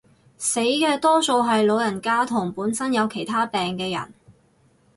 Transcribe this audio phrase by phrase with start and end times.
[0.39, 4.11] 死嘅多數係老人家同本身有其他病嘅人